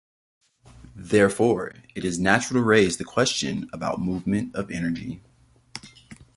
[0.95, 5.21] Therefore, it is natural to raise the question about movement of energy.